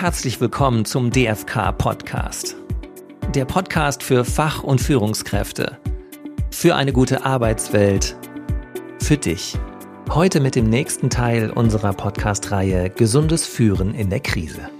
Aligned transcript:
Herzlich 0.00 0.40
willkommen 0.40 0.84
zum 0.84 1.10
DFK 1.10 1.72
Podcast. 1.72 2.54
Der 3.34 3.44
Podcast 3.44 4.04
für 4.04 4.24
Fach- 4.24 4.62
und 4.62 4.80
Führungskräfte. 4.80 5.76
Für 6.52 6.76
eine 6.76 6.92
gute 6.92 7.24
Arbeitswelt. 7.24 8.16
Für 9.02 9.16
dich. 9.16 9.58
Heute 10.08 10.38
mit 10.38 10.54
dem 10.54 10.70
nächsten 10.70 11.10
Teil 11.10 11.50
unserer 11.50 11.92
Podcast-Reihe 11.92 12.90
Gesundes 12.90 13.44
Führen 13.44 13.92
in 13.92 14.08
der 14.08 14.20
Krise. 14.20 14.70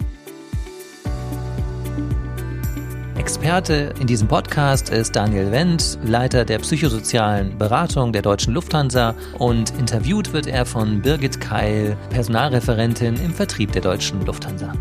Experte 3.16 3.93
in 3.98 4.07
diesem 4.07 4.29
Podcast 4.29 4.89
ist 4.91 5.16
Daniel 5.16 5.50
Wendt, 5.50 5.98
Leiter 6.05 6.45
der 6.45 6.61
psychosozialen 6.61 7.59
Beratung 7.59 8.12
der 8.12 8.23
Deutschen 8.23 8.55
Lufthansa 8.55 9.16
und 9.37 9.77
interviewt 9.80 10.32
wird 10.32 10.46
er 10.46 10.64
von 10.64 11.03
Birgit 11.03 11.41
Keil, 11.41 11.96
Personalreferentin 12.11 13.16
im 13.16 13.35
Vertrieb 13.35 13.73
der 13.73 13.82
Deutschen 13.82 14.24
Lufthansa. 14.24 14.73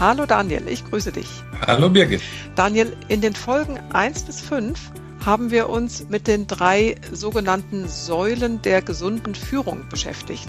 Hallo 0.00 0.24
Daniel, 0.24 0.66
ich 0.66 0.82
grüße 0.86 1.12
dich. 1.12 1.28
Hallo 1.66 1.90
Birgit. 1.90 2.22
Daniel, 2.54 2.96
in 3.08 3.20
den 3.20 3.34
Folgen 3.34 3.78
1 3.92 4.22
bis 4.22 4.40
5 4.40 4.80
haben 5.26 5.50
wir 5.50 5.68
uns 5.68 6.08
mit 6.08 6.26
den 6.26 6.46
drei 6.46 6.94
sogenannten 7.12 7.86
Säulen 7.86 8.62
der 8.62 8.80
gesunden 8.80 9.34
Führung 9.34 9.86
beschäftigt. 9.90 10.48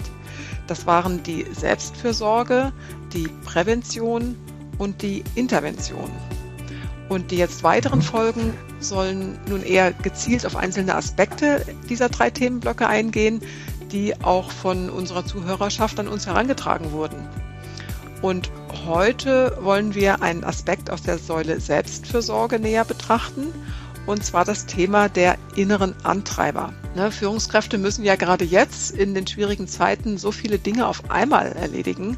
Das 0.68 0.86
waren 0.86 1.22
die 1.22 1.44
Selbstfürsorge, 1.52 2.72
die 3.12 3.28
Prävention 3.44 4.36
und 4.78 5.02
die 5.02 5.22
Intervention. 5.34 6.10
Und 7.10 7.30
die 7.30 7.36
jetzt 7.36 7.62
weiteren. 7.62 8.00
Folgen 8.00 8.54
sollen 8.80 9.38
nun 9.46 9.62
eher 9.62 9.92
gezielt 9.92 10.46
auf 10.46 10.56
einzelne 10.56 10.94
Aspekte 10.94 11.66
dieser 11.90 12.08
drei 12.08 12.30
Themenblöcke 12.30 12.86
eingehen, 12.88 13.42
die 13.92 14.18
auch 14.22 14.50
von 14.50 14.88
unserer 14.88 15.26
Zuhörerschaft 15.26 16.00
an 16.00 16.08
uns 16.08 16.26
herangetragen 16.26 16.92
wurden. 16.92 17.28
Und 18.22 18.50
heute 18.86 19.58
wollen 19.60 19.94
wir 19.94 20.22
einen 20.22 20.44
Aspekt 20.44 20.90
aus 20.90 21.02
der 21.02 21.18
Säule 21.18 21.60
Selbstfürsorge 21.60 22.58
näher 22.58 22.84
betrachten 22.84 23.52
und 24.06 24.24
zwar 24.24 24.44
das 24.44 24.66
Thema 24.66 25.08
der 25.08 25.36
inneren 25.54 25.94
Antreiber. 26.02 26.72
Ne, 26.94 27.10
Führungskräfte 27.10 27.78
müssen 27.78 28.04
ja 28.04 28.16
gerade 28.16 28.44
jetzt 28.44 28.90
in 28.92 29.14
den 29.14 29.26
schwierigen 29.26 29.68
Zeiten 29.68 30.18
so 30.18 30.32
viele 30.32 30.58
Dinge 30.58 30.86
auf 30.86 31.10
einmal 31.10 31.52
erledigen 31.52 32.16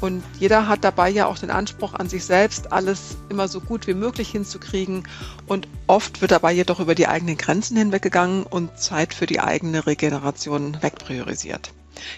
und 0.00 0.22
jeder 0.38 0.68
hat 0.68 0.84
dabei 0.84 1.10
ja 1.10 1.26
auch 1.26 1.38
den 1.38 1.50
Anspruch 1.50 1.94
an 1.94 2.08
sich 2.08 2.24
selbst, 2.24 2.72
alles 2.72 3.16
immer 3.28 3.48
so 3.48 3.60
gut 3.60 3.86
wie 3.86 3.94
möglich 3.94 4.30
hinzukriegen 4.30 5.04
und 5.46 5.68
oft 5.86 6.20
wird 6.20 6.30
dabei 6.30 6.52
jedoch 6.52 6.80
über 6.80 6.94
die 6.94 7.08
eigenen 7.08 7.36
Grenzen 7.36 7.76
hinweggegangen 7.76 8.44
und 8.44 8.78
Zeit 8.78 9.14
für 9.14 9.26
die 9.26 9.40
eigene 9.40 9.86
Regeneration 9.86 10.78
wegpriorisiert. 10.80 11.72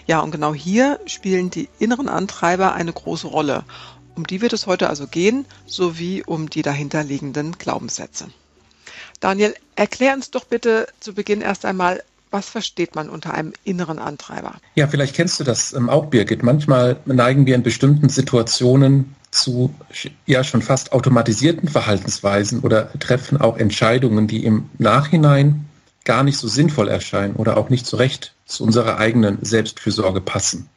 Ja, 0.05 0.19
und 0.19 0.31
genau 0.31 0.53
hier 0.53 0.99
spielen 1.05 1.49
die 1.49 1.69
inneren 1.79 2.09
Antreiber 2.09 2.73
eine 2.73 2.93
große 2.93 3.27
Rolle. 3.27 3.63
Um 4.15 4.25
die 4.25 4.41
wird 4.41 4.53
es 4.53 4.65
heute 4.65 4.89
also 4.89 5.07
gehen, 5.07 5.45
sowie 5.65 6.23
um 6.23 6.49
die 6.49 6.63
dahinterliegenden 6.63 7.57
Glaubenssätze. 7.57 8.27
Daniel, 9.19 9.53
erklär 9.75 10.13
uns 10.13 10.31
doch 10.31 10.45
bitte 10.45 10.87
zu 10.99 11.13
Beginn 11.13 11.41
erst 11.41 11.65
einmal, 11.65 12.03
was 12.31 12.49
versteht 12.49 12.95
man 12.95 13.09
unter 13.09 13.33
einem 13.33 13.53
inneren 13.63 13.99
Antreiber? 13.99 14.55
Ja, 14.75 14.87
vielleicht 14.87 15.15
kennst 15.15 15.39
du 15.39 15.43
das 15.43 15.73
ähm, 15.73 15.89
auch, 15.89 16.07
Birgit. 16.07 16.43
Manchmal 16.43 16.97
neigen 17.05 17.45
wir 17.45 17.55
in 17.55 17.63
bestimmten 17.63 18.09
Situationen 18.09 19.15
zu 19.31 19.73
ja 20.25 20.43
schon 20.43 20.61
fast 20.61 20.93
automatisierten 20.93 21.69
Verhaltensweisen 21.69 22.61
oder 22.61 22.91
treffen 22.99 23.39
auch 23.39 23.57
Entscheidungen, 23.57 24.27
die 24.27 24.45
im 24.45 24.69
Nachhinein 24.77 25.66
gar 26.07 26.23
nicht 26.23 26.37
so 26.37 26.47
sinnvoll 26.47 26.87
erscheinen 26.87 27.35
oder 27.35 27.57
auch 27.57 27.69
nicht 27.69 27.85
so 27.85 27.97
recht 27.97 28.33
zu 28.45 28.63
unserer 28.63 28.97
eigenen 28.97 29.37
Selbstfürsorge 29.43 30.21
passen. 30.21 30.69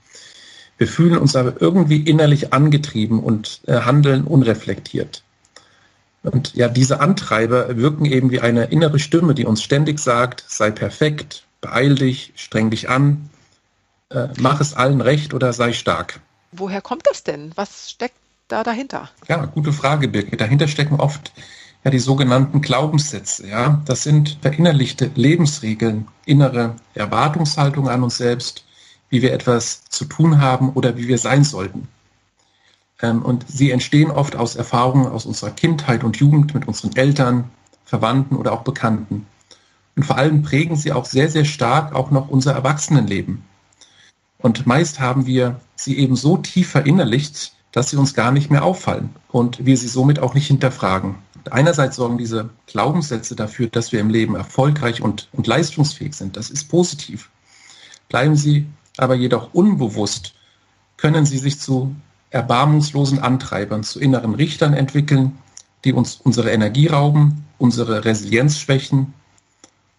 Wir 0.76 0.88
fühlen 0.88 1.18
uns 1.18 1.36
aber 1.36 1.62
irgendwie 1.62 2.00
innerlich 2.00 2.52
angetrieben 2.52 3.20
und 3.20 3.60
äh, 3.66 3.80
handeln 3.80 4.24
unreflektiert. 4.24 5.22
Und 6.22 6.54
ja, 6.54 6.68
diese 6.68 7.00
Antreiber 7.00 7.76
wirken 7.76 8.06
eben 8.06 8.30
wie 8.30 8.40
eine 8.40 8.64
innere 8.64 8.98
Stimme, 8.98 9.34
die 9.34 9.46
uns 9.46 9.62
ständig 9.62 10.00
sagt, 10.00 10.44
sei 10.48 10.70
perfekt, 10.70 11.44
beeil 11.60 11.94
dich, 11.94 12.32
streng 12.34 12.70
dich 12.70 12.90
an, 12.90 13.30
äh, 14.10 14.28
mach 14.38 14.60
es 14.60 14.74
allen 14.74 15.00
recht 15.00 15.32
oder 15.32 15.52
sei 15.52 15.72
stark. 15.72 16.20
Woher 16.50 16.82
kommt 16.82 17.06
das 17.06 17.22
denn? 17.22 17.52
Was 17.54 17.90
steckt 17.90 18.16
da 18.48 18.64
dahinter? 18.64 19.08
Ja, 19.28 19.46
gute 19.46 19.72
Frage, 19.72 20.08
Birgit. 20.08 20.40
Dahinter 20.40 20.66
stecken 20.66 20.98
oft 20.98 21.32
ja 21.84 21.90
die 21.90 21.98
sogenannten 21.98 22.60
Glaubenssätze. 22.60 23.46
Ja, 23.48 23.82
das 23.84 24.02
sind 24.02 24.38
verinnerlichte 24.42 25.10
Lebensregeln, 25.14 26.08
innere 26.26 26.76
Erwartungshaltung 26.94 27.88
an 27.88 28.02
uns 28.02 28.16
selbst, 28.16 28.64
wie 29.08 29.22
wir 29.22 29.32
etwas 29.32 29.84
zu 29.84 30.04
tun 30.04 30.40
haben 30.40 30.70
oder 30.70 30.96
wie 30.96 31.08
wir 31.08 31.18
sein 31.18 31.44
sollten. 31.44 31.88
Ähm, 33.02 33.22
und 33.22 33.46
sie 33.48 33.70
entstehen 33.70 34.10
oft 34.10 34.36
aus 34.36 34.56
Erfahrungen 34.56 35.06
aus 35.06 35.26
unserer 35.26 35.50
Kindheit 35.50 36.04
und 36.04 36.18
Jugend 36.18 36.54
mit 36.54 36.68
unseren 36.68 36.94
Eltern, 36.96 37.50
Verwandten 37.84 38.36
oder 38.36 38.52
auch 38.52 38.62
Bekannten. 38.62 39.26
Und 39.96 40.04
vor 40.04 40.16
allem 40.16 40.42
prägen 40.42 40.76
sie 40.76 40.92
auch 40.92 41.04
sehr, 41.04 41.28
sehr 41.28 41.44
stark 41.44 41.94
auch 41.94 42.10
noch 42.10 42.28
unser 42.28 42.52
Erwachsenenleben. 42.52 43.42
Und 44.38 44.66
meist 44.66 45.00
haben 45.00 45.26
wir 45.26 45.60
sie 45.76 45.98
eben 45.98 46.16
so 46.16 46.36
tief 46.36 46.70
verinnerlicht, 46.70 47.52
dass 47.72 47.90
sie 47.90 47.96
uns 47.96 48.14
gar 48.14 48.32
nicht 48.32 48.50
mehr 48.50 48.64
auffallen 48.64 49.10
und 49.28 49.64
wir 49.64 49.76
sie 49.76 49.88
somit 49.88 50.18
auch 50.18 50.34
nicht 50.34 50.46
hinterfragen. 50.46 51.16
Einerseits 51.50 51.96
sorgen 51.96 52.18
diese 52.18 52.50
Glaubenssätze 52.66 53.36
dafür, 53.36 53.68
dass 53.68 53.92
wir 53.92 54.00
im 54.00 54.10
Leben 54.10 54.34
erfolgreich 54.34 55.02
und, 55.02 55.28
und 55.32 55.46
leistungsfähig 55.46 56.14
sind. 56.14 56.36
Das 56.36 56.50
ist 56.50 56.68
positiv. 56.68 57.30
Bleiben 58.08 58.36
sie 58.36 58.66
aber 58.96 59.14
jedoch 59.14 59.54
unbewusst, 59.54 60.34
können 60.96 61.24
sie 61.24 61.38
sich 61.38 61.58
zu 61.58 61.94
erbarmungslosen 62.30 63.18
Antreibern, 63.18 63.82
zu 63.82 64.00
inneren 64.00 64.34
Richtern 64.34 64.74
entwickeln, 64.74 65.38
die 65.84 65.92
uns 65.92 66.20
unsere 66.22 66.50
Energie 66.50 66.86
rauben, 66.86 67.44
unsere 67.58 68.04
Resilienz 68.04 68.58
schwächen 68.58 69.14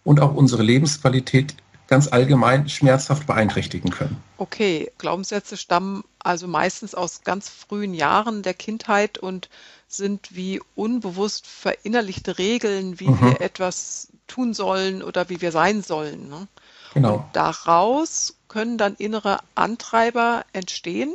und 0.03 0.19
auch 0.19 0.33
unsere 0.33 0.63
Lebensqualität 0.63 1.55
ganz 1.91 2.07
allgemein 2.07 2.69
schmerzhaft 2.69 3.27
beeinträchtigen 3.27 3.91
können. 3.91 4.23
Okay, 4.37 4.89
Glaubenssätze 4.97 5.57
stammen 5.57 6.05
also 6.19 6.47
meistens 6.47 6.95
aus 6.95 7.25
ganz 7.25 7.49
frühen 7.49 7.93
Jahren 7.93 8.43
der 8.43 8.53
Kindheit 8.53 9.17
und 9.17 9.49
sind 9.89 10.33
wie 10.33 10.61
unbewusst 10.73 11.45
verinnerlichte 11.45 12.37
Regeln, 12.37 13.01
wie 13.01 13.09
mhm. 13.09 13.21
wir 13.21 13.41
etwas 13.41 14.07
tun 14.27 14.53
sollen 14.53 15.03
oder 15.03 15.27
wie 15.27 15.41
wir 15.41 15.51
sein 15.51 15.83
sollen. 15.83 16.29
Ne? 16.29 16.47
Genau. 16.93 17.15
Und 17.15 17.25
daraus 17.33 18.37
können 18.47 18.77
dann 18.77 18.95
innere 18.95 19.39
Antreiber 19.55 20.45
entstehen 20.53 21.13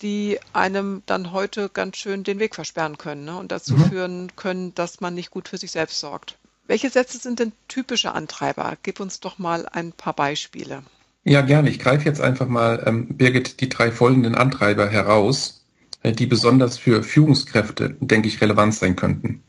die 0.00 0.40
einem 0.52 1.02
dann 1.06 1.30
heute 1.30 1.68
ganz 1.68 1.96
schön 1.96 2.24
den 2.24 2.40
Weg 2.40 2.56
versperren 2.56 2.98
können 2.98 3.24
ne? 3.24 3.38
und 3.38 3.52
dazu 3.52 3.74
mhm. 3.74 3.84
führen 3.84 4.36
können, 4.36 4.74
dass 4.74 5.00
man 5.00 5.14
nicht 5.14 5.30
gut 5.30 5.48
für 5.48 5.58
sich 5.58 5.70
selbst 5.70 6.00
sorgt. 6.00 6.38
Welche 6.72 6.88
Sätze 6.88 7.18
sind 7.18 7.38
denn 7.38 7.52
typische 7.68 8.14
Antreiber? 8.14 8.78
Gib 8.82 8.98
uns 8.98 9.20
doch 9.20 9.38
mal 9.38 9.68
ein 9.70 9.92
paar 9.92 10.14
Beispiele. 10.14 10.82
Ja, 11.22 11.42
gerne. 11.42 11.68
Ich 11.68 11.78
greife 11.78 12.06
jetzt 12.06 12.22
einfach 12.22 12.48
mal, 12.48 12.82
ähm, 12.86 13.08
Birgit, 13.08 13.60
die 13.60 13.68
drei 13.68 13.92
folgenden 13.92 14.34
Antreiber 14.34 14.88
heraus, 14.88 15.66
äh, 16.02 16.12
die 16.12 16.24
besonders 16.24 16.78
für 16.78 17.02
Führungskräfte, 17.02 17.98
denke 18.00 18.26
ich, 18.26 18.40
relevant 18.40 18.74
sein 18.74 18.96
könnten. 18.96 19.42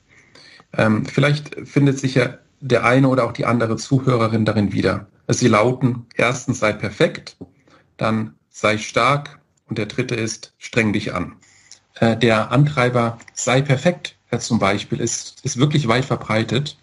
Ähm, 0.73 1.05
vielleicht 1.05 1.55
findet 1.65 1.97
sich 1.97 2.15
ja 2.15 2.39
der 2.59 2.83
eine 2.83 3.07
oder 3.07 3.23
auch 3.23 3.31
die 3.31 3.45
andere 3.45 3.77
Zuhörerin 3.77 4.43
darin 4.43 4.73
wieder. 4.73 5.07
Sie 5.29 5.47
lauten, 5.47 6.07
erstens 6.15 6.59
sei 6.59 6.73
perfekt, 6.73 7.37
dann 7.95 8.35
sei 8.49 8.77
stark 8.77 9.39
und 9.69 9.77
der 9.77 9.85
dritte 9.85 10.15
ist, 10.15 10.55
streng 10.57 10.91
dich 10.91 11.13
an. 11.13 11.37
Äh, 11.95 12.17
der 12.17 12.51
Antreiber 12.51 13.17
sei 13.33 13.61
perfekt 13.61 14.17
äh, 14.29 14.39
zum 14.39 14.59
Beispiel 14.59 14.99
ist, 14.99 15.39
ist 15.45 15.55
wirklich 15.55 15.87
weit 15.87 16.03
verbreitet 16.03 16.77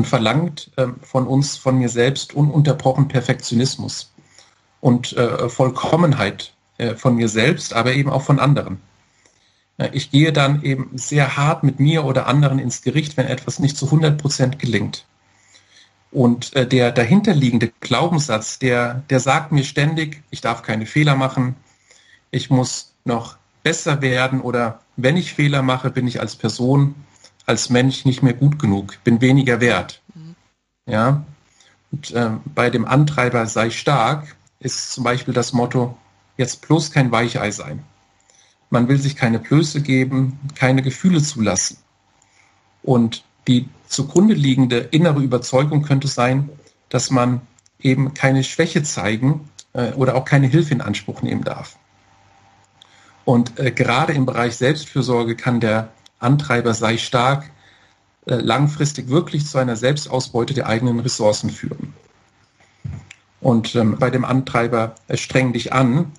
und 0.00 0.06
verlangt 0.06 0.70
äh, 0.76 0.86
von 1.02 1.26
uns, 1.26 1.58
von 1.58 1.76
mir 1.76 1.90
selbst 1.90 2.32
ununterbrochen 2.32 3.08
Perfektionismus 3.08 4.10
und 4.80 5.14
äh, 5.14 5.50
Vollkommenheit 5.50 6.54
äh, 6.78 6.94
von 6.94 7.16
mir 7.16 7.28
selbst, 7.28 7.74
aber 7.74 7.92
eben 7.92 8.08
auch 8.08 8.22
von 8.22 8.38
anderen. 8.38 8.80
Ich 9.92 10.10
gehe 10.10 10.32
dann 10.32 10.62
eben 10.62 10.90
sehr 10.94 11.36
hart 11.36 11.64
mit 11.64 11.80
mir 11.80 12.04
oder 12.04 12.26
anderen 12.26 12.58
ins 12.58 12.80
Gericht, 12.80 13.18
wenn 13.18 13.26
etwas 13.26 13.58
nicht 13.58 13.76
zu 13.76 13.86
100 13.86 14.16
Prozent 14.16 14.58
gelingt. 14.58 15.04
Und 16.10 16.56
äh, 16.56 16.66
der 16.66 16.92
dahinterliegende 16.92 17.70
Glaubenssatz, 17.80 18.58
der, 18.58 19.02
der 19.10 19.20
sagt 19.20 19.52
mir 19.52 19.64
ständig, 19.64 20.22
ich 20.30 20.40
darf 20.40 20.62
keine 20.62 20.86
Fehler 20.86 21.14
machen, 21.14 21.56
ich 22.30 22.48
muss 22.48 22.94
noch 23.04 23.36
besser 23.62 24.00
werden 24.00 24.40
oder 24.40 24.80
wenn 24.96 25.18
ich 25.18 25.34
Fehler 25.34 25.60
mache, 25.60 25.90
bin 25.90 26.08
ich 26.08 26.20
als 26.20 26.36
Person, 26.36 26.94
als 27.50 27.68
Mensch 27.68 28.04
nicht 28.04 28.22
mehr 28.22 28.32
gut 28.32 28.58
genug, 28.58 28.98
bin 29.02 29.20
weniger 29.20 29.60
wert. 29.60 29.99
Ja. 30.90 31.24
Und 31.92 32.10
äh, 32.12 32.30
bei 32.54 32.70
dem 32.70 32.84
Antreiber 32.84 33.46
sei 33.46 33.70
stark 33.70 34.36
ist 34.58 34.92
zum 34.92 35.04
Beispiel 35.04 35.34
das 35.34 35.52
Motto, 35.52 35.96
jetzt 36.36 36.60
bloß 36.66 36.90
kein 36.92 37.10
Weichei 37.10 37.50
sein. 37.50 37.82
Man 38.68 38.88
will 38.88 38.98
sich 38.98 39.16
keine 39.16 39.38
Blöße 39.38 39.80
geben, 39.80 40.38
keine 40.54 40.82
Gefühle 40.82 41.22
zulassen. 41.22 41.78
Und 42.82 43.24
die 43.48 43.68
zugrunde 43.88 44.34
liegende 44.34 44.78
innere 44.78 45.20
Überzeugung 45.20 45.82
könnte 45.82 46.08
sein, 46.08 46.50
dass 46.88 47.10
man 47.10 47.40
eben 47.80 48.14
keine 48.14 48.44
Schwäche 48.44 48.82
zeigen 48.82 49.48
äh, 49.72 49.92
oder 49.92 50.14
auch 50.14 50.24
keine 50.24 50.46
Hilfe 50.46 50.74
in 50.74 50.80
Anspruch 50.80 51.22
nehmen 51.22 51.42
darf. 51.42 51.76
Und 53.24 53.58
äh, 53.58 53.70
gerade 53.70 54.12
im 54.12 54.26
Bereich 54.26 54.56
Selbstfürsorge 54.56 55.36
kann 55.36 55.60
der 55.60 55.90
Antreiber 56.18 56.74
sei 56.74 56.98
stark 56.98 57.50
langfristig 58.26 59.08
wirklich 59.08 59.46
zu 59.46 59.58
einer 59.58 59.76
Selbstausbeute 59.76 60.54
der 60.54 60.66
eigenen 60.66 61.00
Ressourcen 61.00 61.50
führen. 61.50 61.94
Und 63.40 63.74
ähm, 63.74 63.96
bei 63.98 64.10
dem 64.10 64.24
Antreiber 64.24 64.94
äh, 65.08 65.16
streng 65.16 65.52
dich 65.52 65.72
an, 65.72 66.12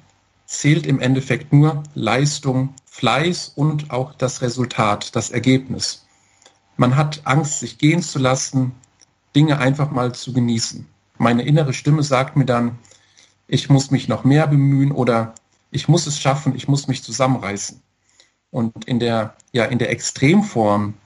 zählt 0.46 0.86
im 0.86 1.00
Endeffekt 1.00 1.54
nur 1.54 1.84
Leistung, 1.94 2.74
Fleiß 2.86 3.54
und 3.56 3.92
auch 3.92 4.14
das 4.16 4.42
Resultat, 4.42 5.16
das 5.16 5.30
Ergebnis. 5.30 6.06
Man 6.78 6.96
hat 6.96 7.22
Angst, 7.26 7.60
sich 7.60 7.78
gehen 7.78 8.02
zu 8.02 8.20
lassen, 8.20 8.74
Dinge 9.36 9.60
einfach 9.60 9.92
mal 9.92 10.14
zu 10.14 10.34
genießen. 10.34 10.88
Meine 11.18 11.44
innere 11.44 11.74
Stimme 11.74 12.04
sagt 12.04 12.36
mir 12.36 12.46
dann, 12.46 12.80
ich 13.48 13.70
muss 13.70 13.92
mich 13.92 14.08
noch 14.08 14.24
mehr 14.24 14.48
bemühen 14.48 14.92
oder 14.92 15.36
ich 15.70 15.88
muss 15.88 16.08
es 16.08 16.20
schaffen, 16.20 16.56
ich 16.56 16.68
muss 16.68 16.88
mich 16.88 17.04
zusammenreißen. 17.04 17.82
Und 18.50 18.86
in 18.86 19.00
der, 19.00 19.36
ja, 19.54 19.66
in 19.66 19.78
der 19.78 19.90
Extremform 19.92 20.96
äh, 20.96 21.01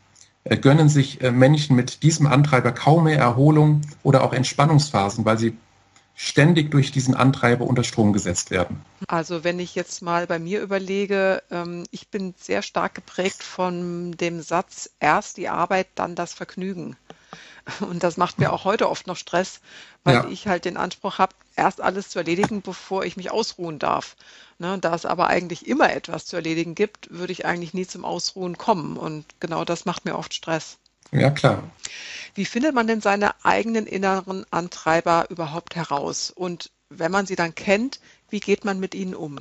gönnen 0.50 0.90
sich 0.90 1.22
äh, 1.22 1.32
Menschen 1.32 1.76
mit 1.76 2.04
diesem 2.04 2.28
Antreiber 2.28 2.72
kaum 2.72 3.06
mehr 3.06 3.18
Erholung 3.18 3.82
oder 4.04 4.24
auch 4.24 4.34
Entspannungsphasen, 4.34 5.26
weil 5.26 5.38
sie 5.38 5.58
ständig 6.16 6.72
durch 6.72 6.92
diesen 6.92 7.14
Antreiber 7.14 7.66
unter 7.66 7.84
Strom 7.84 8.14
gesetzt 8.14 8.52
werden. 8.52 8.82
Also 9.08 9.44
wenn 9.44 9.60
ich 9.60 9.76
jetzt 9.76 10.02
mal 10.02 10.28
bei 10.28 10.40
mir 10.40 10.62
überlege, 10.62 11.44
ähm, 11.52 11.84
ich 11.92 12.08
bin 12.08 12.34
sehr 12.38 12.62
stark 12.62 12.96
geprägt 12.96 13.44
von 13.44 14.14
dem 14.14 14.42
Satz, 14.42 14.90
erst 15.00 15.38
die 15.38 15.50
Arbeit, 15.50 15.88
dann 15.96 16.16
das 16.16 16.34
Vergnügen. 16.34 16.96
Und 17.80 18.04
das 18.04 18.18
macht 18.18 18.40
mir 18.40 18.54
auch 18.54 18.64
heute 18.64 18.90
oft 18.90 19.08
noch 19.08 19.18
Stress, 19.18 19.60
weil 20.04 20.16
ja. 20.16 20.28
ich 20.28 20.48
halt 20.48 20.66
den 20.66 20.78
Anspruch 20.78 21.18
habe, 21.18 21.34
erst 21.56 21.82
alles 21.82 22.10
zu 22.10 22.20
erledigen, 22.20 22.62
bevor 22.62 23.06
ich 23.06 23.18
mich 23.18 23.32
ausruhen 23.32 23.80
darf. 23.80 24.16
Ne, 24.58 24.78
da 24.80 24.96
es 24.96 25.06
aber 25.06 25.28
eigentlich 25.28 25.68
immer 25.68 25.92
etwas 25.92 26.26
zu 26.26 26.36
erledigen 26.36 26.76
gibt, 26.76 27.10
würde 27.12 27.34
ich 27.34 27.46
eigentlich 27.46 27.74
nie 27.74 27.86
zum 27.86 28.06
Ausruhen 28.06 28.58
kommen. 28.58 28.98
Und 28.98 29.26
genau 29.40 29.66
das 29.66 29.86
macht 29.86 30.06
mir 30.06 30.16
oft 30.16 30.34
Stress. 30.34 30.78
Ja, 31.12 31.30
klar. 31.30 31.64
Wie 32.36 32.46
findet 32.46 32.74
man 32.74 32.88
denn 32.88 33.02
seine 33.02 33.34
eigenen 33.44 33.86
inneren 33.86 34.46
Antreiber 34.52 35.26
überhaupt 35.30 35.76
heraus? 35.76 36.32
Und 36.32 36.72
wenn 36.90 37.12
man 37.12 37.26
sie 37.26 37.36
dann 37.36 37.56
kennt, 37.56 38.00
wie 38.30 38.40
geht 38.40 38.66
man 38.66 38.80
mit 38.80 38.96
ihnen 38.96 39.16
um? 39.16 39.40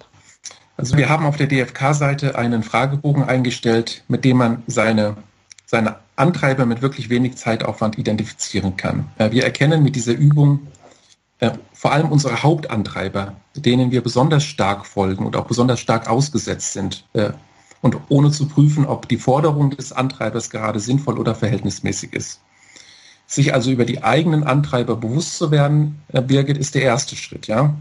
Also 0.77 0.97
wir 0.97 1.09
haben 1.09 1.27
auf 1.27 1.37
der 1.37 1.47
DFK-Seite 1.47 2.37
einen 2.37 2.63
Fragebogen 2.63 3.25
eingestellt, 3.25 4.03
mit 4.09 4.25
dem 4.25 4.37
man 4.37 4.63
seine, 4.67 5.17
seine 5.67 5.97
Antreiber 6.17 6.67
mit 6.67 6.83
wirklich 6.83 7.09
wenig 7.11 7.37
Zeitaufwand 7.37 7.99
identifizieren 7.99 8.77
kann. 8.77 9.09
Wir 9.19 9.45
erkennen 9.45 9.83
mit 9.83 9.97
dieser 9.97 10.13
Übung 10.13 10.61
äh, 11.45 11.51
vor 11.73 11.93
allem 11.93 12.11
unsere 12.11 12.43
Hauptantreiber, 12.43 13.35
denen 13.55 13.91
wir 13.91 14.03
besonders 14.03 14.45
stark 14.45 14.87
folgen 14.87 15.27
und 15.27 15.37
auch 15.37 15.47
besonders 15.47 15.81
stark 15.81 16.09
ausgesetzt 16.09 16.73
sind. 16.73 17.05
Äh, 17.13 17.33
und 17.83 17.99
ohne 18.09 18.31
zu 18.31 18.49
prüfen, 18.49 18.87
ob 18.87 19.09
die 19.09 19.19
Forderung 19.19 19.71
des 19.71 19.93
Antreibers 19.93 20.49
gerade 20.49 20.81
sinnvoll 20.81 21.19
oder 21.19 21.35
verhältnismäßig 21.35 22.15
ist. 22.15 22.41
Sich 23.27 23.53
also 23.53 23.71
über 23.71 23.85
die 23.85 24.03
eigenen 24.03 24.45
Antreiber 24.45 24.97
bewusst 24.97 25.37
zu 25.37 25.51
werden, 25.51 26.01
äh, 26.09 26.23
Birgit, 26.23 26.57
ist 26.57 26.75
der 26.75 26.83
erste 26.83 27.15
Schritt, 27.15 27.47
ja. 27.47 27.75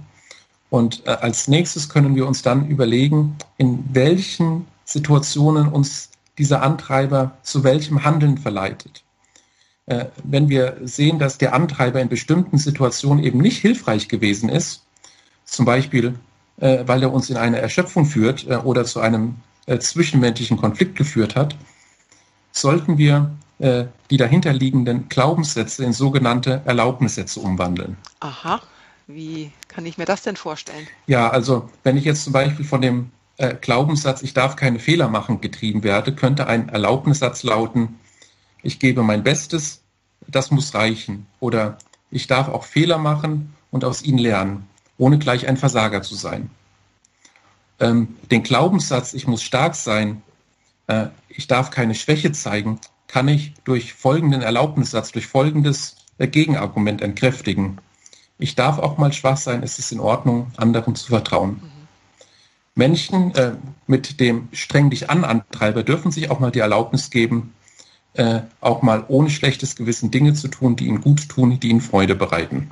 Und 0.69 1.07
als 1.07 1.47
nächstes 1.47 1.87
können 1.87 2.15
wir 2.15 2.25
uns 2.25 2.41
dann 2.41 2.67
überlegen, 2.67 3.35
in 3.57 3.83
welchen 3.93 4.65
Situationen 4.85 5.67
uns 5.67 6.09
dieser 6.37 6.61
Antreiber 6.61 7.37
zu 7.43 7.63
welchem 7.63 8.03
Handeln 8.03 8.37
verleitet. 8.37 9.03
Äh, 9.85 10.05
wenn 10.23 10.49
wir 10.49 10.77
sehen, 10.83 11.19
dass 11.19 11.37
der 11.37 11.53
Antreiber 11.53 11.99
in 11.99 12.09
bestimmten 12.09 12.57
Situationen 12.57 13.23
eben 13.23 13.39
nicht 13.39 13.57
hilfreich 13.57 14.07
gewesen 14.07 14.49
ist, 14.49 14.83
zum 15.43 15.65
Beispiel, 15.65 16.15
äh, 16.57 16.83
weil 16.85 17.03
er 17.03 17.11
uns 17.11 17.29
in 17.29 17.37
eine 17.37 17.59
Erschöpfung 17.59 18.05
führt 18.05 18.47
äh, 18.47 18.55
oder 18.55 18.85
zu 18.85 18.99
einem 18.99 19.35
zwischenmenschlichen 19.79 20.57
Konflikt 20.57 20.97
geführt 20.97 21.37
hat, 21.37 21.55
sollten 22.51 22.97
wir 22.97 23.31
die 24.11 24.17
dahinterliegenden 24.17 25.07
Glaubenssätze 25.07 25.85
in 25.85 25.93
sogenannte 25.93 26.61
Erlaubnissätze 26.65 27.39
umwandeln. 27.39 27.95
Aha, 28.19 28.59
wie 29.07 29.53
kann 29.69 29.85
ich 29.85 29.97
mir 29.97 30.03
das 30.03 30.23
denn 30.23 30.35
vorstellen? 30.35 30.85
Ja, 31.07 31.29
also 31.29 31.69
wenn 31.83 31.95
ich 31.95 32.03
jetzt 32.03 32.25
zum 32.25 32.33
Beispiel 32.33 32.65
von 32.65 32.81
dem 32.81 33.11
Glaubenssatz, 33.37 34.21
ich 34.21 34.33
darf 34.33 34.55
keine 34.55 34.79
Fehler 34.79 35.09
machen, 35.09 35.41
getrieben 35.41 35.83
werde, 35.83 36.13
könnte 36.13 36.47
ein 36.47 36.69
Erlaubnissatz 36.69 37.43
lauten, 37.43 37.99
ich 38.61 38.79
gebe 38.79 39.03
mein 39.03 39.23
Bestes, 39.23 39.81
das 40.27 40.51
muss 40.51 40.73
reichen. 40.73 41.25
Oder 41.39 41.77
ich 42.11 42.27
darf 42.27 42.47
auch 42.47 42.63
Fehler 42.63 42.97
machen 42.97 43.53
und 43.71 43.83
aus 43.83 44.03
ihnen 44.03 44.19
lernen, 44.19 44.67
ohne 44.97 45.19
gleich 45.19 45.47
ein 45.47 45.57
Versager 45.57 46.01
zu 46.01 46.15
sein. 46.15 46.49
Ähm, 47.79 48.15
den 48.31 48.43
Glaubenssatz, 48.43 49.13
ich 49.13 49.27
muss 49.27 49.43
stark 49.43 49.75
sein, 49.75 50.21
äh, 50.87 51.07
ich 51.27 51.47
darf 51.47 51.71
keine 51.71 51.95
Schwäche 51.95 52.31
zeigen, 52.31 52.79
kann 53.07 53.27
ich 53.27 53.53
durch 53.63 53.93
folgenden 53.93 54.41
Erlaubnissatz, 54.41 55.11
durch 55.11 55.27
folgendes 55.27 55.95
äh, 56.19 56.27
Gegenargument 56.27 57.01
entkräftigen. 57.01 57.79
Ich 58.37 58.55
darf 58.55 58.79
auch 58.79 58.97
mal 58.97 59.11
schwach 59.11 59.37
sein, 59.37 59.63
es 59.63 59.79
ist 59.79 59.91
in 59.91 59.99
Ordnung, 59.99 60.51
anderen 60.57 60.95
zu 60.95 61.07
vertrauen. 61.07 61.61
Menschen 62.75 63.35
äh, 63.35 63.55
mit 63.85 64.19
dem 64.19 64.49
streng 64.51 64.89
dich 64.89 65.09
an 65.09 65.23
Antreiber 65.23 65.83
dürfen 65.83 66.11
sich 66.11 66.31
auch 66.31 66.39
mal 66.39 66.51
die 66.51 66.59
Erlaubnis 66.59 67.09
geben, 67.09 67.53
äh, 68.13 68.41
auch 68.61 68.81
mal 68.81 69.05
ohne 69.07 69.29
schlechtes 69.29 69.75
Gewissen 69.75 70.11
Dinge 70.11 70.33
zu 70.33 70.47
tun, 70.47 70.75
die 70.75 70.87
ihnen 70.87 71.01
gut 71.01 71.29
tun, 71.29 71.59
die 71.59 71.69
ihnen 71.69 71.81
Freude 71.81 72.15
bereiten. 72.15 72.71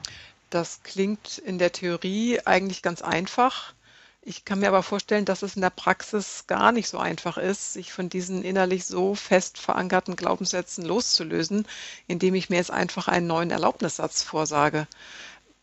Das 0.50 0.82
klingt 0.84 1.38
in 1.38 1.60
der 1.60 1.72
Theorie 1.72 2.40
eigentlich 2.46 2.82
ganz 2.82 3.02
einfach. 3.02 3.74
Ich 4.24 4.46
kann 4.46 4.60
mir 4.60 4.68
aber 4.68 4.84
vorstellen, 4.84 5.26
dass 5.26 5.42
es 5.42 5.56
in 5.56 5.62
der 5.62 5.72
Praxis 5.72 6.46
gar 6.46 6.72
nicht 6.72 6.88
so 6.88 7.00
einfach 7.00 7.38
ist, 7.38 7.74
sich 7.74 7.92
von 7.92 8.10
diesen 8.10 8.44
innerlich 8.44 8.86
so 8.86 9.16
fest 9.16 9.58
verankerten 9.58 10.16
Glaubenssätzen 10.16 10.86
loszulösen, 10.86 11.66
indem 12.08 12.36
ich 12.36 12.50
mir 12.50 12.58
jetzt 12.58 12.70
einfach 12.70 13.08
einen 13.08 13.26
neuen 13.26 13.50
Erlaubnissatz 13.50 14.22
vorsage. 14.22 14.88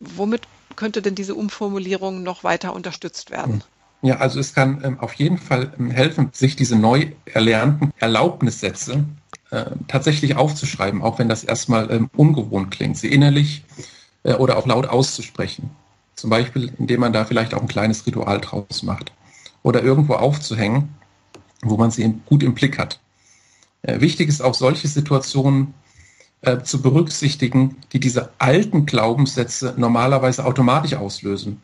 Womit 0.01 0.43
könnte 0.75 1.03
denn 1.03 1.15
diese 1.15 1.37
Umformulierung 1.37 2.23
noch 2.23 2.43
weiter 2.43 2.73
unterstützt 2.73 3.31
werden? 3.31 3.63
Ja, 4.01 4.19
also 4.19 4.39
es 4.39 4.55
kann 4.55 4.81
ähm, 4.85 5.01
auf 5.01 5.15
jeden 5.15 5.39
Fall 5.39 5.73
ähm, 5.79 5.91
helfen, 5.91 6.31
sich 6.33 6.55
diese 6.55 6.77
neu 6.77 7.11
erlernten 7.25 7.93
Erlaubnissätze 7.99 9.05
äh, 9.51 9.65
tatsächlich 9.89 10.37
aufzuschreiben, 10.37 11.03
auch 11.03 11.19
wenn 11.19 11.29
das 11.29 11.43
erstmal 11.43 11.91
ähm, 11.91 12.11
ungewohnt 12.17 12.71
klingt, 12.71 12.97
sie 12.97 13.09
innerlich 13.09 13.65
äh, 14.23 14.35
oder 14.35 14.57
auch 14.57 14.67
laut 14.67 14.87
auszusprechen. 14.87 15.71
Zum 16.15 16.31
Beispiel, 16.31 16.73
indem 16.79 17.01
man 17.01 17.13
da 17.13 17.25
vielleicht 17.25 17.55
auch 17.55 17.61
ein 17.61 17.69
kleines 17.69 18.07
Ritual 18.07 18.41
draus 18.41 18.83
macht. 18.83 19.13
Oder 19.63 19.83
irgendwo 19.83 20.15
aufzuhängen, 20.15 20.95
wo 21.63 21.77
man 21.77 21.91
sie 21.91 22.15
gut 22.27 22.43
im 22.43 22.55
Blick 22.55 22.79
hat. 22.79 23.01
Äh, 23.83 24.01
wichtig 24.01 24.29
ist 24.29 24.41
auch 24.41 24.55
solche 24.55 24.87
Situationen 24.87 25.75
äh, 26.43 26.59
zu 26.63 26.83
berücksichtigen, 26.83 27.77
die 27.93 28.01
diese 28.01 28.31
alten 28.39 28.87
Glaubenssätze 28.87 29.75
normalerweise 29.77 30.45
automatisch 30.45 30.95
auslösen 30.95 31.61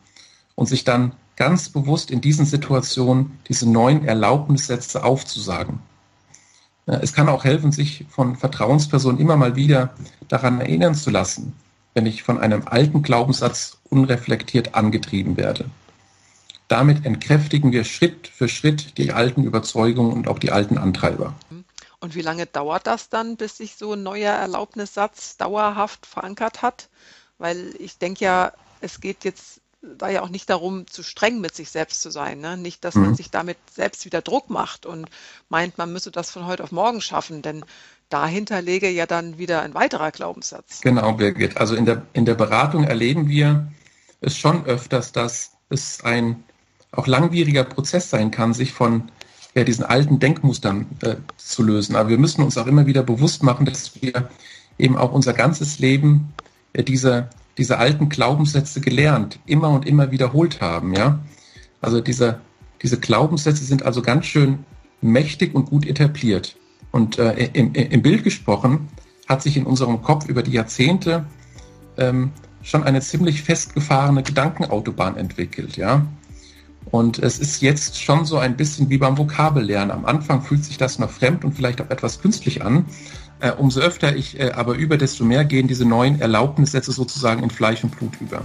und 0.55 0.67
sich 0.67 0.83
dann 0.83 1.13
ganz 1.35 1.69
bewusst 1.69 2.11
in 2.11 2.21
diesen 2.21 2.45
Situationen 2.45 3.39
diese 3.47 3.69
neuen 3.69 4.05
Erlaubnissätze 4.05 5.03
aufzusagen. 5.03 5.79
Es 6.85 7.13
kann 7.13 7.29
auch 7.29 7.43
helfen, 7.43 7.71
sich 7.71 8.05
von 8.09 8.35
Vertrauenspersonen 8.35 9.19
immer 9.19 9.37
mal 9.37 9.55
wieder 9.55 9.95
daran 10.27 10.61
erinnern 10.61 10.93
zu 10.93 11.09
lassen, 11.09 11.53
wenn 11.93 12.05
ich 12.05 12.23
von 12.23 12.37
einem 12.37 12.67
alten 12.67 13.01
Glaubenssatz 13.01 13.77
unreflektiert 13.89 14.75
angetrieben 14.75 15.35
werde. 15.35 15.65
Damit 16.67 17.05
entkräftigen 17.05 17.71
wir 17.71 17.83
Schritt 17.83 18.27
für 18.27 18.47
Schritt 18.47 18.97
die 18.97 19.11
alten 19.11 19.43
Überzeugungen 19.43 20.13
und 20.13 20.27
auch 20.27 20.39
die 20.39 20.51
alten 20.51 20.77
Antreiber. 20.77 21.33
Und 21.99 22.15
wie 22.15 22.21
lange 22.21 22.45
dauert 22.45 22.87
das 22.87 23.09
dann, 23.09 23.35
bis 23.35 23.57
sich 23.57 23.75
so 23.77 23.93
ein 23.93 24.03
neuer 24.03 24.33
Erlaubnissatz 24.33 25.37
dauerhaft 25.37 26.05
verankert 26.05 26.61
hat? 26.61 26.89
Weil 27.37 27.73
ich 27.79 27.97
denke 27.97 28.25
ja, 28.25 28.53
es 28.81 29.01
geht 29.01 29.23
jetzt 29.23 29.61
da 29.97 30.09
ja 30.09 30.21
auch 30.21 30.29
nicht 30.29 30.49
darum, 30.49 30.87
zu 30.87 31.03
streng 31.03 31.41
mit 31.41 31.55
sich 31.55 31.69
selbst 31.69 32.01
zu 32.01 32.09
sein. 32.09 32.39
Ne? 32.39 32.57
Nicht, 32.57 32.83
dass 32.83 32.95
mhm. 32.95 33.01
man 33.03 33.15
sich 33.15 33.31
damit 33.31 33.57
selbst 33.71 34.05
wieder 34.05 34.21
Druck 34.21 34.49
macht 34.49 34.85
und 34.85 35.09
meint, 35.49 35.77
man 35.77 35.91
müsse 35.91 36.11
das 36.11 36.31
von 36.31 36.45
heute 36.45 36.63
auf 36.63 36.71
morgen 36.71 37.01
schaffen, 37.01 37.41
denn 37.41 37.65
dahinter 38.09 38.61
lege 38.61 38.89
ja 38.89 39.05
dann 39.05 39.37
wieder 39.37 39.61
ein 39.61 39.73
weiterer 39.73 40.11
Glaubenssatz. 40.11 40.81
Genau, 40.81 41.13
Birgit. 41.13 41.57
Also 41.57 41.75
in 41.75 41.85
der, 41.85 42.03
in 42.13 42.25
der 42.25 42.35
Beratung 42.35 42.83
erleben 42.83 43.27
wir 43.29 43.71
es 44.21 44.37
schon 44.37 44.65
öfters, 44.65 45.11
dass 45.11 45.51
es 45.69 46.03
ein 46.03 46.43
auch 46.91 47.07
langwieriger 47.07 47.63
Prozess 47.63 48.09
sein 48.09 48.31
kann, 48.31 48.53
sich 48.53 48.71
von 48.71 49.11
ja, 49.53 49.63
diesen 49.63 49.85
alten 49.85 50.19
Denkmustern 50.19 50.87
äh, 51.01 51.15
zu 51.37 51.63
lösen. 51.63 51.95
Aber 51.95 52.09
wir 52.09 52.17
müssen 52.17 52.41
uns 52.41 52.57
auch 52.57 52.67
immer 52.67 52.85
wieder 52.85 53.03
bewusst 53.03 53.43
machen, 53.43 53.65
dass 53.65 54.01
wir 54.01 54.29
eben 54.77 54.97
auch 54.97 55.11
unser 55.11 55.33
ganzes 55.33 55.79
Leben 55.79 56.33
äh, 56.73 56.83
diese 56.83 57.29
diese 57.57 57.77
alten 57.77 58.09
Glaubenssätze 58.09 58.81
gelernt, 58.81 59.39
immer 59.45 59.69
und 59.69 59.87
immer 59.87 60.11
wiederholt 60.11 60.61
haben, 60.61 60.93
ja. 60.93 61.19
Also 61.81 62.01
diese, 62.01 62.39
diese 62.81 62.99
Glaubenssätze 62.99 63.63
sind 63.63 63.83
also 63.83 64.01
ganz 64.01 64.25
schön 64.25 64.65
mächtig 65.01 65.53
und 65.55 65.65
gut 65.65 65.85
etabliert. 65.85 66.55
Und 66.91 67.19
äh, 67.19 67.49
im, 67.53 67.73
im 67.73 68.01
Bild 68.01 68.23
gesprochen 68.23 68.89
hat 69.27 69.41
sich 69.41 69.57
in 69.57 69.65
unserem 69.65 70.01
Kopf 70.01 70.27
über 70.27 70.43
die 70.43 70.51
Jahrzehnte 70.51 71.25
ähm, 71.97 72.31
schon 72.61 72.83
eine 72.83 73.01
ziemlich 73.01 73.43
festgefahrene 73.43 74.23
Gedankenautobahn 74.23 75.17
entwickelt, 75.17 75.77
ja. 75.77 76.05
Und 76.91 77.19
es 77.19 77.39
ist 77.39 77.61
jetzt 77.61 78.01
schon 78.01 78.25
so 78.25 78.37
ein 78.37 78.55
bisschen 78.55 78.89
wie 78.89 78.97
beim 78.97 79.17
Vokabellernen. 79.17 79.91
Am 79.91 80.05
Anfang 80.05 80.41
fühlt 80.43 80.63
sich 80.63 80.77
das 80.77 80.99
noch 80.99 81.09
fremd 81.09 81.43
und 81.43 81.53
vielleicht 81.53 81.81
auch 81.81 81.89
etwas 81.89 82.21
künstlich 82.21 82.63
an. 82.63 82.85
Äh, 83.39 83.51
umso 83.51 83.81
öfter 83.81 84.15
ich 84.15 84.39
äh, 84.39 84.51
aber 84.51 84.75
über, 84.75 84.97
desto 84.97 85.25
mehr 85.25 85.45
gehen 85.45 85.67
diese 85.67 85.85
neuen 85.85 86.21
Erlaubnissätze 86.21 86.91
sozusagen 86.91 87.43
in 87.43 87.49
Fleisch 87.49 87.83
und 87.83 87.97
Blut 87.97 88.13
über. 88.21 88.43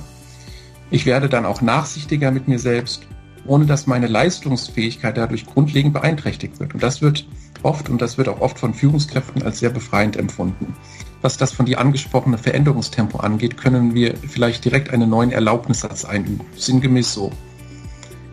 Ich 0.91 1.07
werde 1.07 1.29
dann 1.29 1.47
auch 1.47 1.61
nachsichtiger 1.61 2.33
mit 2.33 2.49
mir 2.49 2.59
selbst, 2.59 3.07
ohne 3.47 3.67
dass 3.67 3.87
meine 3.87 4.09
Leistungsfähigkeit 4.09 5.17
dadurch 5.17 5.47
grundlegend 5.47 5.93
beeinträchtigt 5.93 6.59
wird. 6.59 6.75
Und 6.75 6.83
das 6.83 7.01
wird 7.01 7.27
oft, 7.63 7.89
und 7.89 8.03
das 8.03 8.19
wird 8.19 8.29
auch 8.29 8.41
oft 8.41 8.59
von 8.59 8.75
Führungskräften 8.75 9.43
als 9.43 9.61
sehr 9.61 9.71
befreiend 9.71 10.17
empfunden. 10.17 10.75
Was 11.23 11.37
das 11.37 11.53
von 11.53 11.67
dir 11.67 11.79
angesprochene 11.79 12.39
Veränderungstempo 12.39 13.19
angeht, 13.19 13.57
können 13.57 13.95
wir 13.95 14.17
vielleicht 14.17 14.65
direkt 14.65 14.91
einen 14.91 15.11
neuen 15.11 15.33
Erlaubnissatz 15.33 16.05
einüben. 16.05 16.41
Sinngemäß 16.57 17.13
so. 17.13 17.31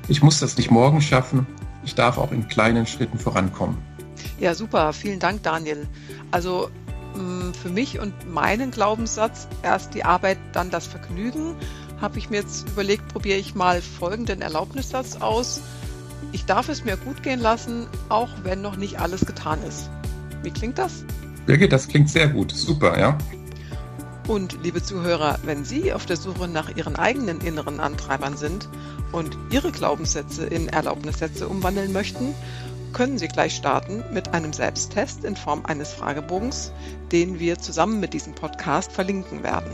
Ich 0.07 0.23
muss 0.23 0.39
das 0.39 0.57
nicht 0.57 0.71
morgen 0.71 1.01
schaffen, 1.01 1.45
ich 1.83 1.95
darf 1.95 2.17
auch 2.17 2.31
in 2.31 2.47
kleinen 2.47 2.87
Schritten 2.87 3.19
vorankommen. 3.19 3.77
Ja, 4.39 4.53
super. 4.53 4.93
Vielen 4.93 5.19
Dank, 5.19 5.43
Daniel. 5.43 5.87
Also 6.31 6.69
mm, 7.15 7.51
für 7.53 7.69
mich 7.69 7.99
und 7.99 8.13
meinen 8.31 8.71
Glaubenssatz, 8.71 9.47
erst 9.63 9.93
die 9.93 10.05
Arbeit, 10.05 10.37
dann 10.53 10.69
das 10.69 10.87
Vergnügen, 10.87 11.55
habe 11.99 12.19
ich 12.19 12.29
mir 12.29 12.37
jetzt 12.41 12.67
überlegt, 12.69 13.07
probiere 13.07 13.37
ich 13.37 13.55
mal 13.55 13.81
folgenden 13.81 14.41
Erlaubnissatz 14.41 15.15
aus. 15.17 15.61
Ich 16.31 16.45
darf 16.45 16.69
es 16.69 16.83
mir 16.83 16.97
gut 16.97 17.23
gehen 17.23 17.39
lassen, 17.39 17.87
auch 18.09 18.29
wenn 18.43 18.61
noch 18.61 18.75
nicht 18.75 18.99
alles 18.99 19.25
getan 19.25 19.59
ist. 19.67 19.89
Wie 20.43 20.51
klingt 20.51 20.77
das? 20.77 21.03
Birgit, 21.45 21.71
das 21.71 21.87
klingt 21.87 22.09
sehr 22.09 22.27
gut. 22.27 22.51
Super, 22.51 22.99
ja. 22.99 23.17
Und 24.27 24.61
liebe 24.61 24.83
Zuhörer, 24.83 25.39
wenn 25.43 25.63
Sie 25.63 25.93
auf 25.93 26.05
der 26.05 26.17
Suche 26.17 26.49
nach 26.49 26.75
Ihren 26.75 26.97
eigenen 26.97 27.39
inneren 27.39 27.79
Antreibern 27.79 28.35
sind 28.35 28.67
und 29.13 29.37
Ihre 29.51 29.71
Glaubenssätze 29.71 30.45
in 30.45 30.67
Erlaubnissätze 30.67 31.47
umwandeln 31.47 31.93
möchten, 31.93 32.35
können 32.97 33.19
Sie 33.19 33.27
gleich 33.27 33.55
starten 33.55 34.03
mit 34.11 34.33
einem 34.33 34.53
Selbsttest 34.53 35.23
in 35.23 35.35
Form 35.35 35.63
eines 35.67 35.93
Fragebogens, 35.93 36.71
den 37.11 37.39
wir 37.39 37.59
zusammen 37.59 37.99
mit 37.99 38.11
diesem 38.11 38.33
Podcast 38.33 38.91
verlinken 38.91 39.43
werden. 39.43 39.69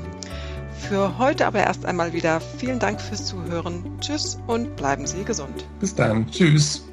Für 0.78 1.18
heute 1.18 1.48
aber 1.48 1.60
erst 1.60 1.86
einmal 1.86 2.12
wieder 2.12 2.42
vielen 2.42 2.80
Dank 2.80 3.00
fürs 3.00 3.26
Zuhören. 3.26 3.86
Tschüss 4.02 4.38
und 4.48 4.76
bleiben 4.76 5.08
Sie 5.08 5.24
gesund. 5.24 5.66
Bis 5.80 5.96
dann. 5.96 6.30
Tschüss. 6.30 6.84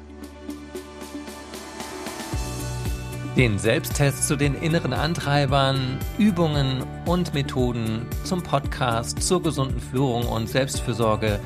Den 3.35 3.59
Selbsttest 3.59 4.25
zu 4.25 4.37
den 4.37 4.55
inneren 4.55 4.93
Antreibern, 4.93 5.99
Übungen 6.17 6.83
und 7.05 7.33
Methoden 7.33 8.05
zum 8.23 8.41
Podcast 8.41 9.21
zur 9.21 9.43
gesunden 9.43 9.81
Führung 9.81 10.25
und 10.27 10.47
Selbstfürsorge 10.47 11.41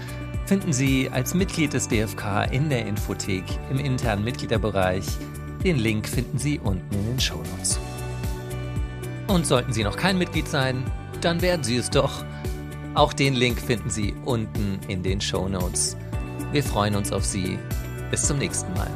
finden 0.46 0.74
Sie 0.74 1.10
als 1.10 1.34
Mitglied 1.34 1.74
des 1.74 1.88
DFK 1.88 2.52
in 2.52 2.70
der 2.70 2.86
Infothek 2.86 3.44
im 3.70 3.80
internen 3.80 4.24
Mitgliederbereich. 4.24 5.06
Den 5.64 5.78
Link 5.78 6.08
finden 6.08 6.38
Sie 6.38 6.60
unten 6.60 6.94
in 6.94 7.06
den 7.06 7.20
Shownotes. 7.20 7.80
Und 9.28 9.48
sollten 9.48 9.74
Sie 9.74 9.84
noch 9.84 9.98
kein 9.98 10.18
Mitglied 10.18 10.48
sein, 10.48 10.84
dann 11.22 11.42
werden 11.42 11.64
Sie 11.64 11.78
es 11.78 11.90
doch. 11.90 12.24
Auch 12.94 13.14
den 13.14 13.34
Link 13.34 13.60
finden 13.60 13.90
Sie 13.90 14.14
unten 14.24 14.80
in 14.88 15.02
den 15.02 15.20
Shownotes. 15.20 15.98
Wir 16.52 16.64
freuen 16.64 16.96
uns 16.96 17.12
auf 17.12 17.26
Sie. 17.26 17.58
Bis 18.12 18.24
zum 18.28 18.38
nächsten 18.38 18.72
Mal. 18.74 18.92